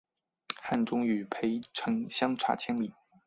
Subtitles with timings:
[0.59, 2.91] 汉中与涪城相差千里。